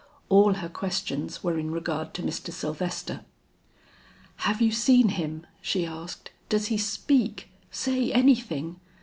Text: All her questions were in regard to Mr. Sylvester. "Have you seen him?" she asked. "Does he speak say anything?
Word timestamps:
All 0.29 0.55
her 0.55 0.67
questions 0.67 1.43
were 1.43 1.59
in 1.59 1.69
regard 1.69 2.15
to 2.15 2.23
Mr. 2.23 2.51
Sylvester. 2.51 3.23
"Have 4.37 4.59
you 4.59 4.71
seen 4.71 5.09
him?" 5.09 5.45
she 5.61 5.85
asked. 5.85 6.31
"Does 6.49 6.69
he 6.73 6.77
speak 6.79 7.49
say 7.69 8.11
anything? 8.11 8.77